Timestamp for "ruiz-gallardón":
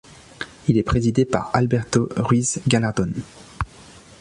2.15-3.13